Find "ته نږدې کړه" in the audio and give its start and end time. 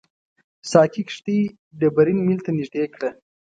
2.45-3.09